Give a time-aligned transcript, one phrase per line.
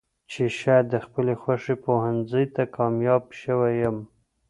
[0.31, 3.97] چې شايد د خپلې خوښې پوهنځۍ ته کاميابه شوې يم.